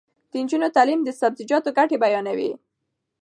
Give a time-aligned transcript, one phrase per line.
[0.29, 2.51] د نجونو تعلیم د سبزیجاتو ګټې بیانوي.